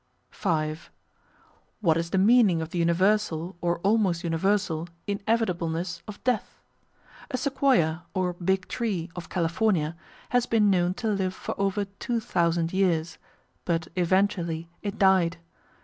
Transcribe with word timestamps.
§5 0.35 0.89
What 1.79 1.95
is 1.95 2.09
the 2.09 2.17
meaning 2.17 2.59
of 2.59 2.71
the 2.71 2.79
universal 2.79 3.55
or 3.61 3.77
almost 3.81 4.23
universal 4.23 4.87
inevitableness 5.05 6.01
of 6.07 6.23
death? 6.23 6.59
A 7.29 7.37
Sequoia 7.37 8.05
or 8.15 8.33
"Big 8.33 8.67
Tree" 8.67 9.11
of 9.15 9.29
California 9.29 9.95
has 10.29 10.47
been 10.47 10.71
known 10.71 10.95
to 10.95 11.07
live 11.07 11.35
for 11.35 11.53
over 11.61 11.85
two 11.85 12.19
thousand 12.19 12.73
years, 12.73 13.19
but 13.63 13.89
eventually 13.95 14.71
it 14.81 14.97
died. 14.97 15.37